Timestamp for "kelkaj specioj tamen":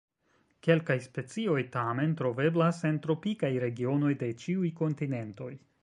0.67-2.17